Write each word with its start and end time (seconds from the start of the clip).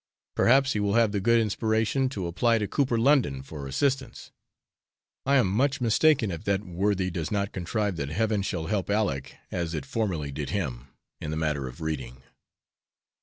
Perhaps 0.35 0.73
he 0.73 0.79
will 0.79 0.95
have 0.95 1.11
the 1.11 1.19
good 1.21 1.39
inspiration 1.39 2.09
to 2.09 2.25
apply 2.25 2.57
to 2.57 2.67
Cooper 2.67 2.97
London 2.97 3.43
for 3.43 3.67
assistance; 3.67 4.31
I 5.27 5.35
am 5.35 5.45
much 5.45 5.79
mistaken 5.79 6.31
if 6.31 6.43
that 6.45 6.65
worthy 6.65 7.11
does 7.11 7.29
not 7.29 7.51
contrive 7.51 7.97
that 7.97 8.09
Heaven 8.09 8.41
shall 8.41 8.65
help 8.65 8.89
Aleck, 8.89 9.35
as 9.51 9.75
it 9.75 9.85
formerly 9.85 10.31
did 10.31 10.49
him 10.49 10.87
in 11.19 11.29
the 11.29 11.37
matter 11.37 11.67
of 11.67 11.81
reading. 11.81 12.23